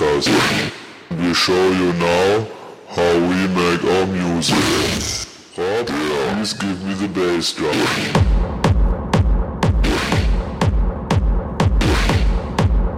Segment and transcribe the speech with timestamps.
[0.00, 0.28] Records.
[1.10, 2.46] We show you now
[2.88, 4.54] how we make our music.
[5.56, 7.74] Rob, please give me the bass drum.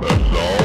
[0.03, 0.61] along.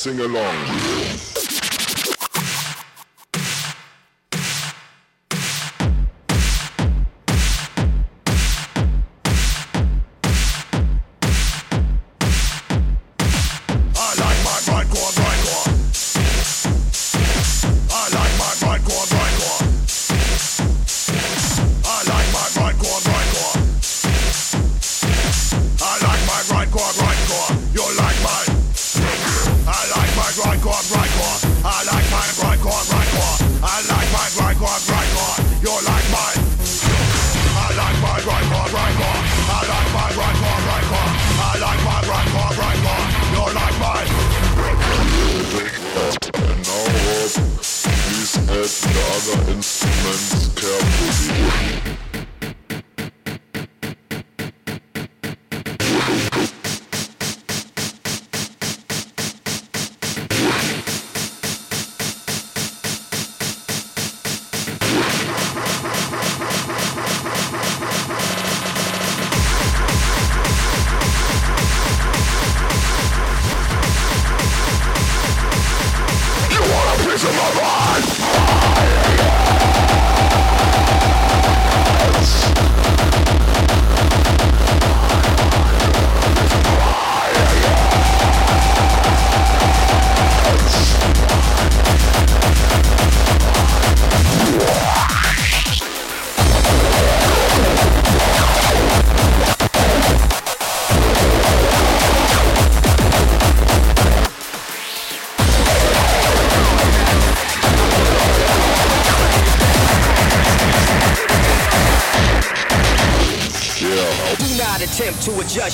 [0.04, 0.38] dial.
[0.38, 1.37] I'm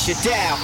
[0.05, 0.59] shit down.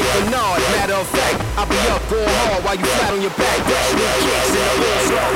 [0.00, 0.60] straight Bernard.
[0.72, 3.58] Matter of fact, I'll be up going hard while you flat on your back.
[3.66, 5.28] New kicks and a little slow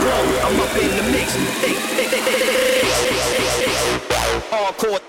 [0.44, 1.34] I'm up in the mix.
[1.34, 3.74] Hey, hey, hey, hey, hey, hey.
[4.50, 5.00] Hardcore.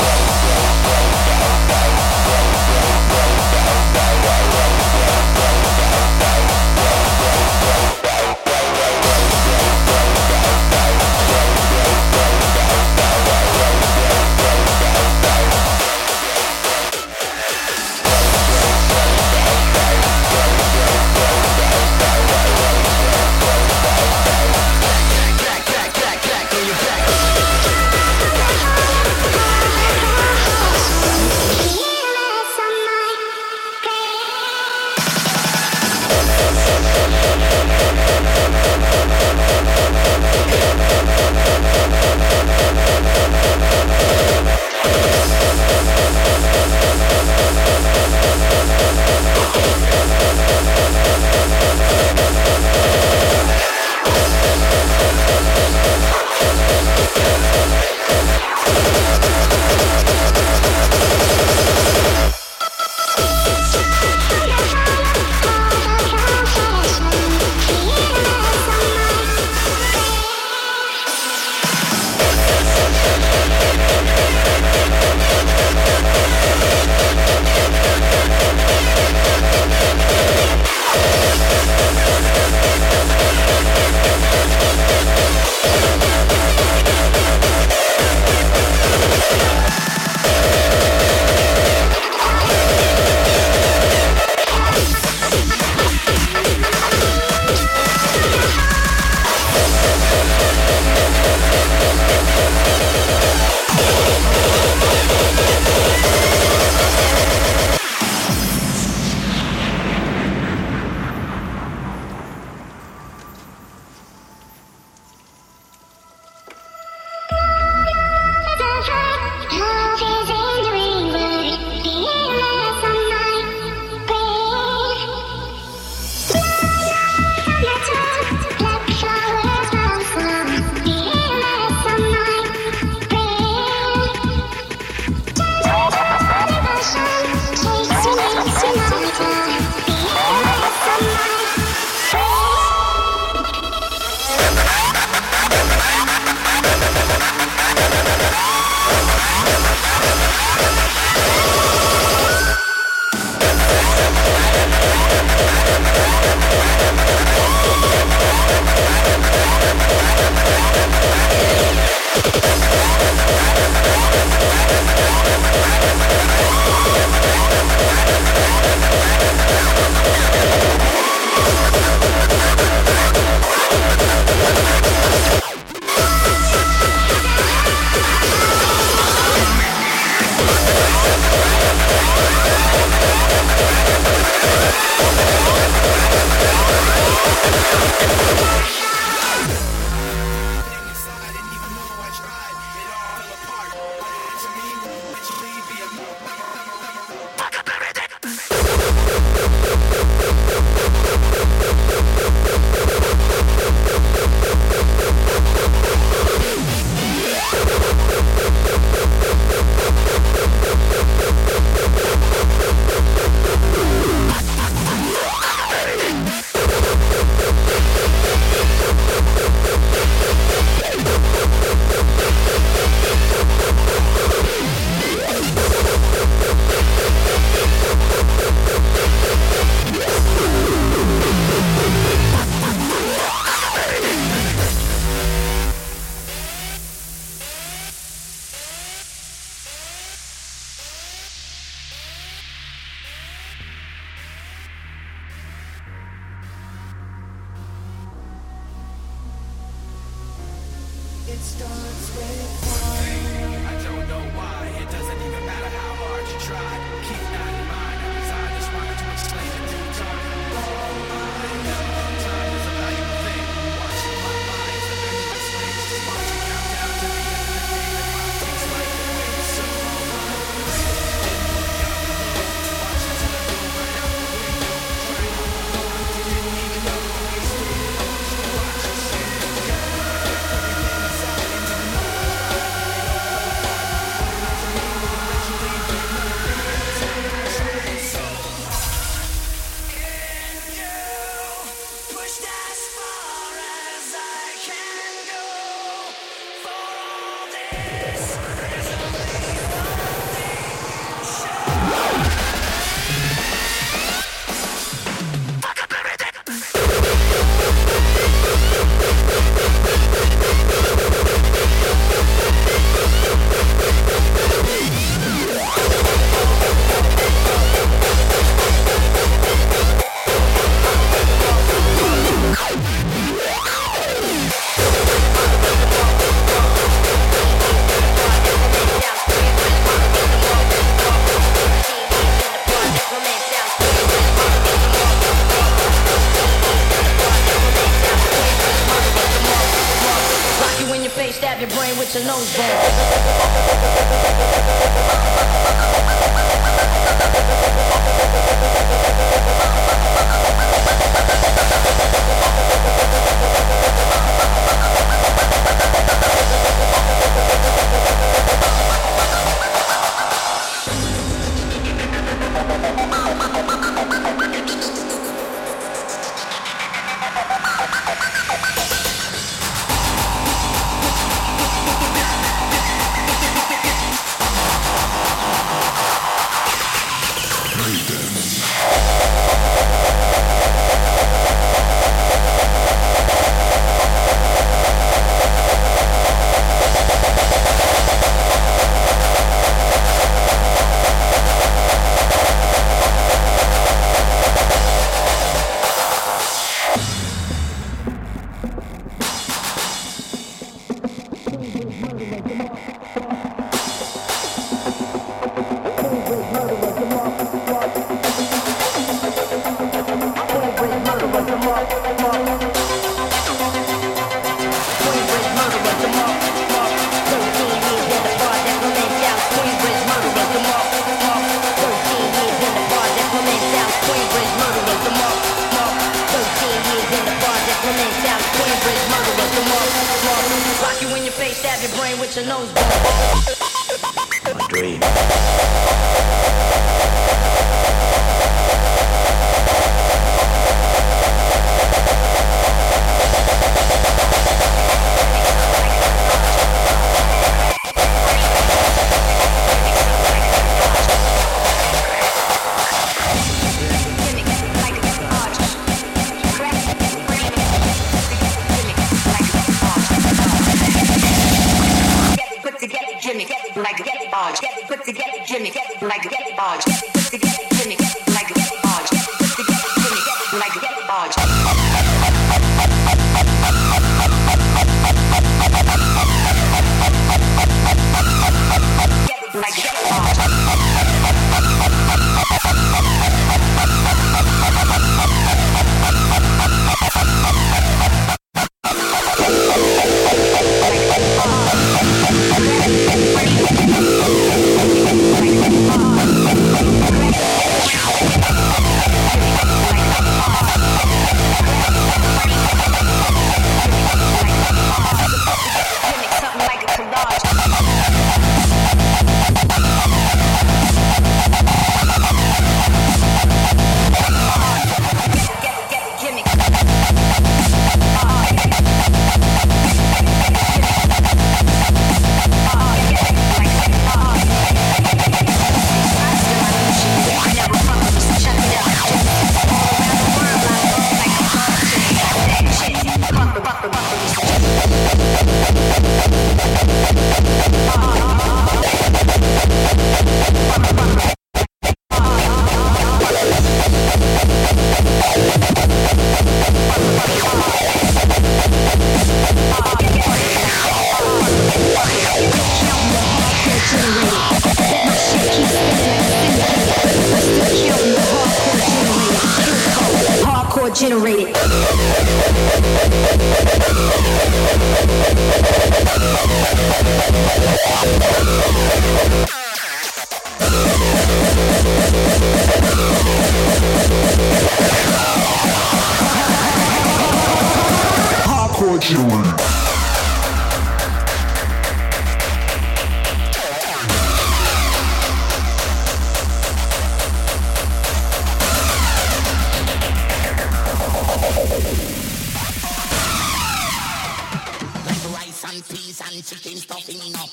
[595.76, 597.50] and peas and chicken stuffing up.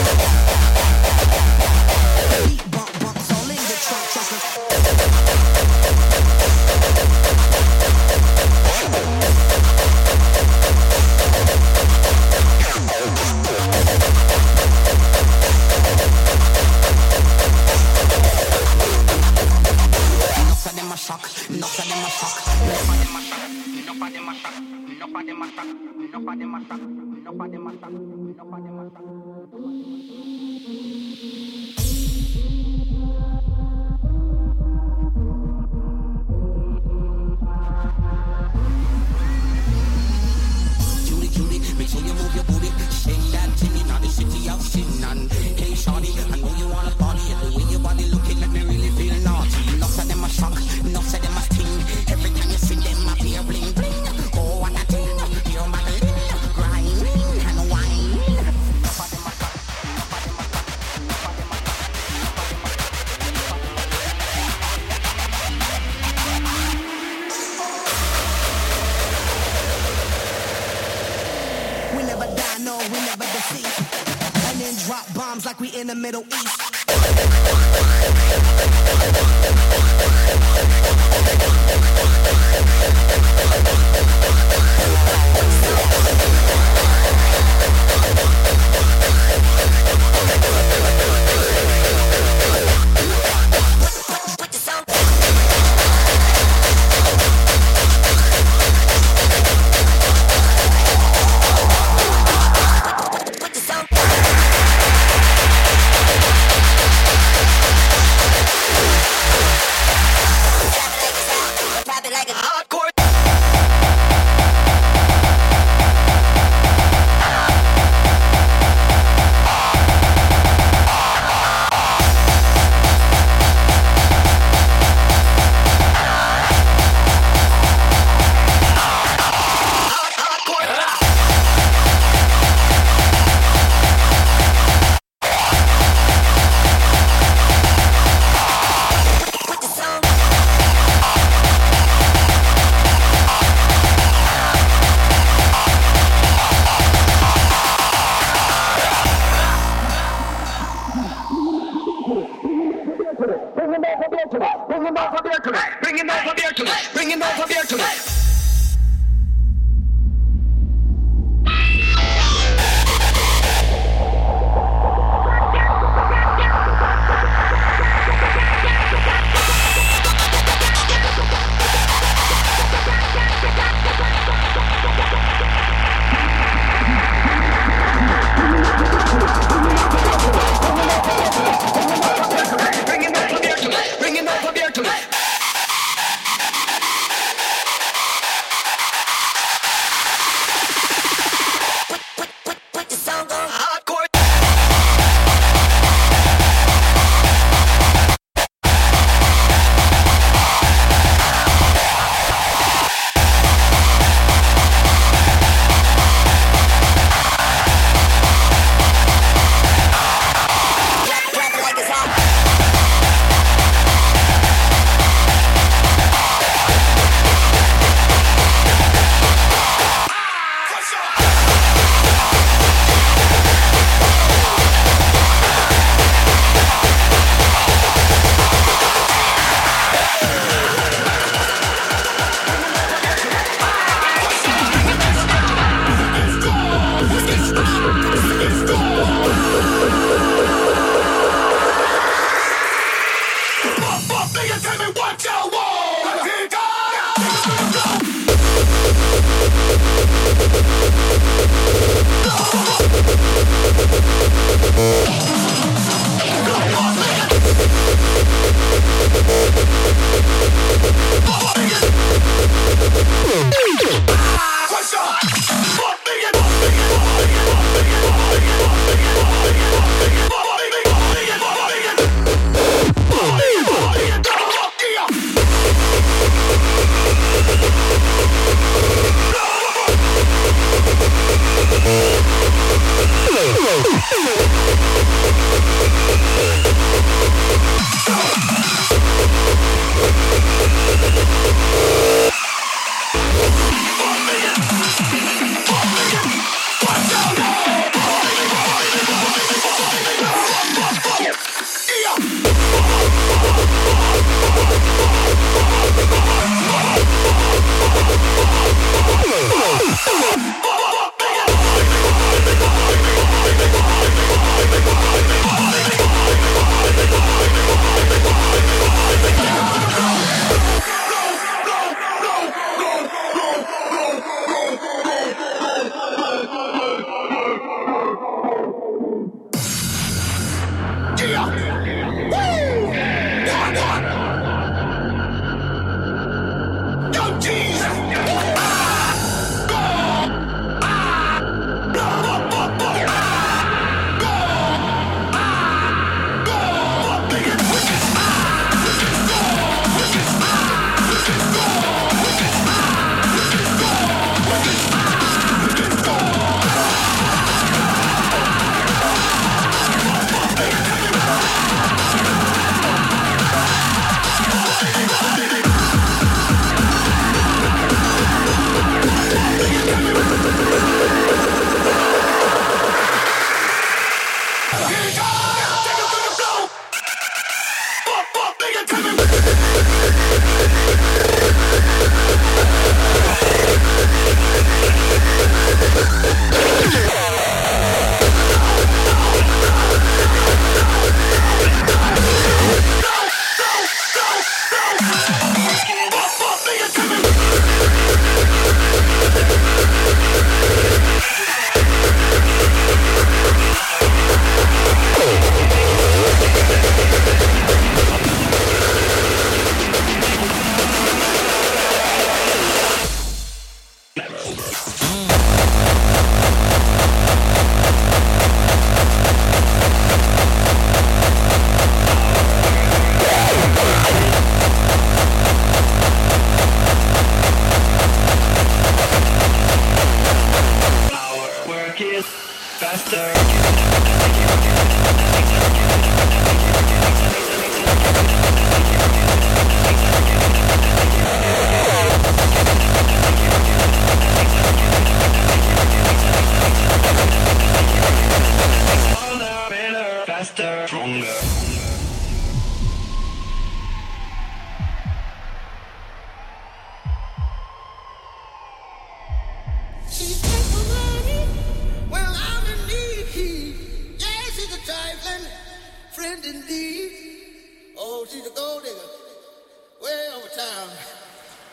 [0.00, 0.47] Thank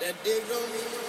[0.05, 1.05] that digs on me.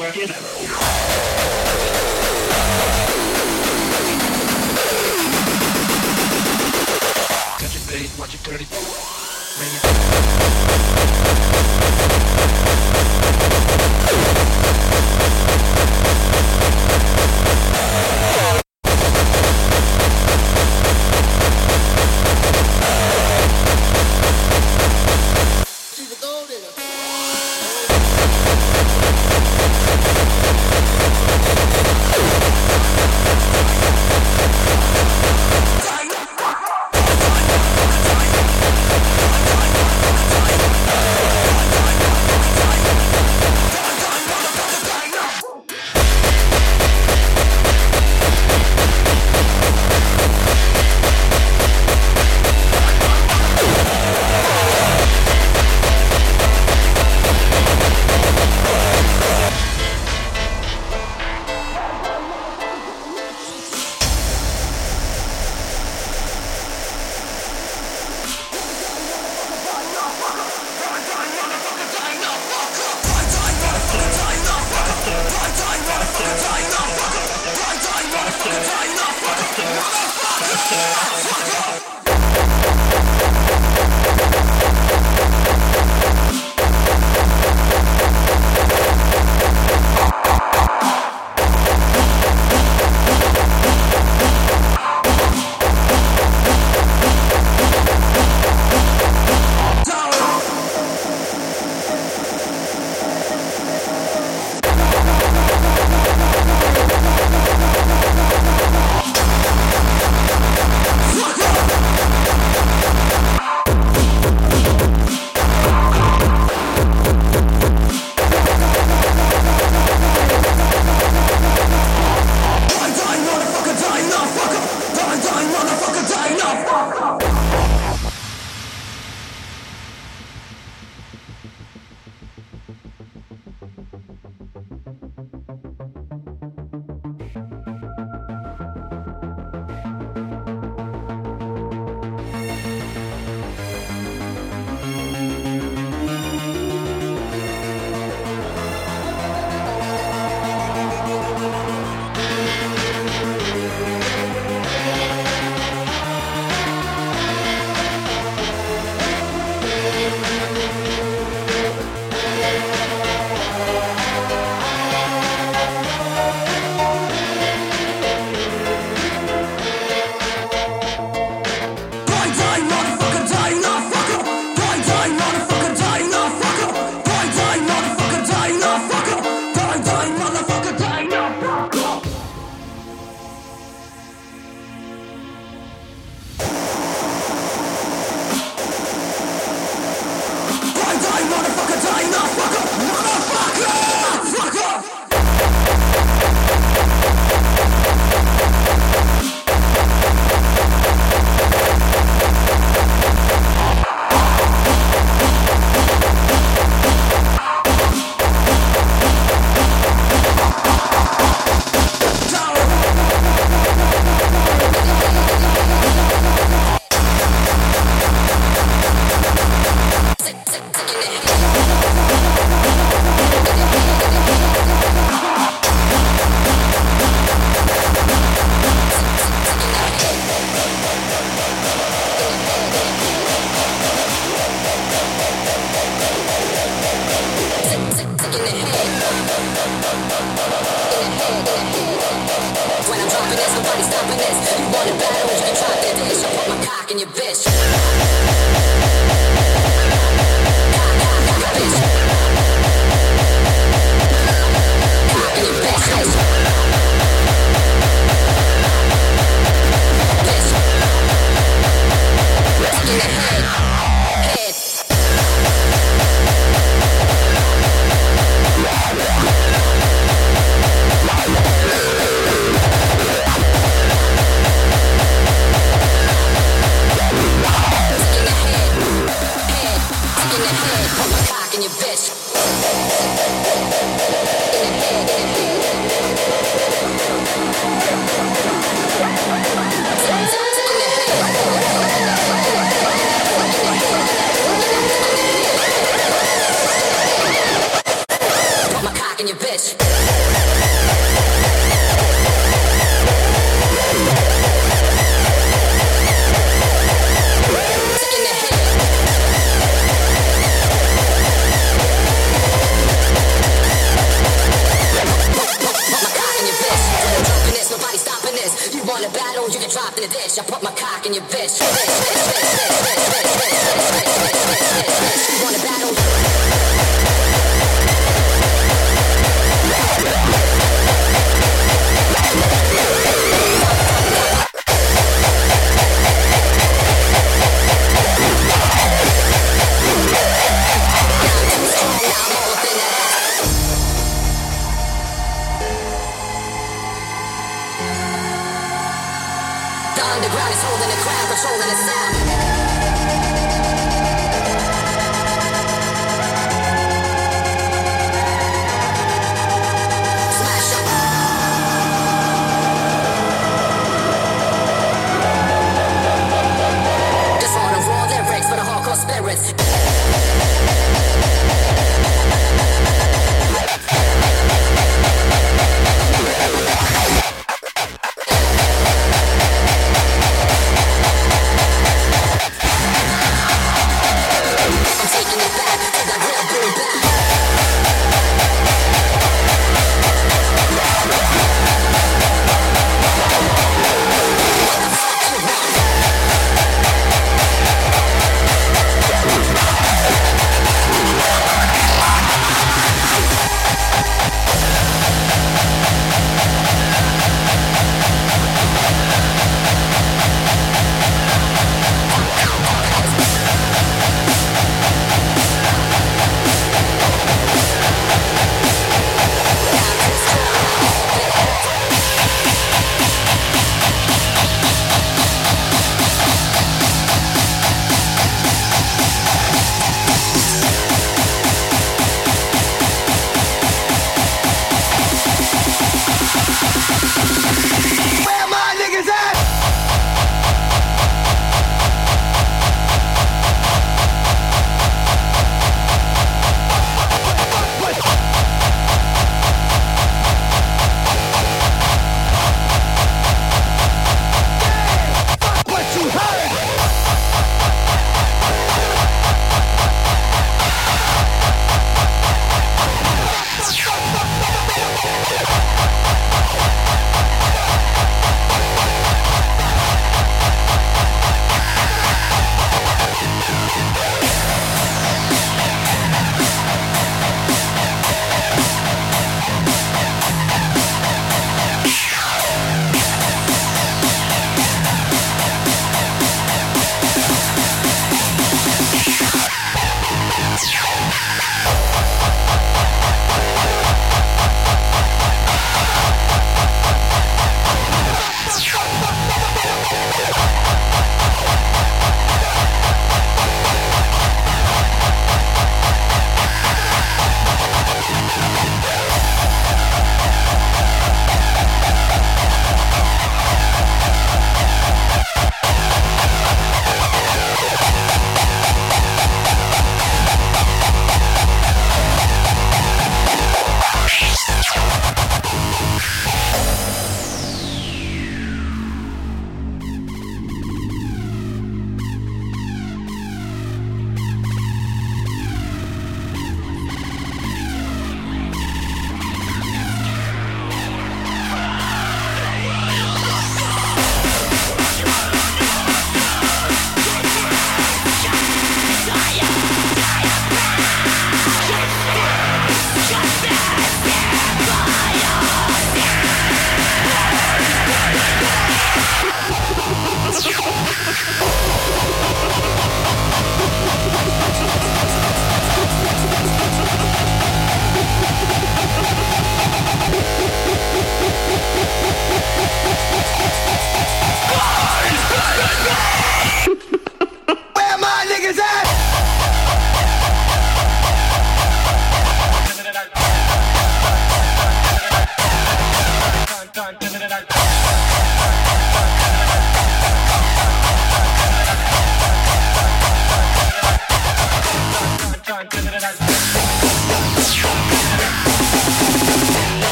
[0.00, 1.14] Work is never over.
[7.94, 8.64] Babe, watch it, dirty.
[8.64, 9.70] Bring
[18.58, 18.63] it.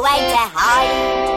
[0.00, 1.28] way to hide.